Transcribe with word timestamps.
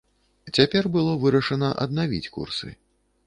Цяпер 0.55 0.83
было 0.95 1.11
вырашана 1.25 1.69
аднавіць 1.85 2.31
курсы. 2.39 2.73